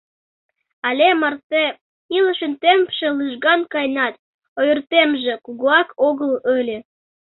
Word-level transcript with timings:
Але 0.87 1.07
марте 1.21 1.63
илышын 2.17 2.53
темпше 2.61 3.07
лыжган 3.17 3.61
каенат, 3.71 4.13
ойыртемже 4.59 5.33
кугуак 5.45 5.89
огыл 6.07 6.33
ыле. 6.57 6.77